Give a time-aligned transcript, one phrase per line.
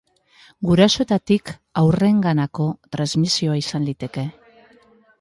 [0.69, 1.53] Gurasoetatik
[1.83, 4.29] haurrenganako transmisioa izan liteke.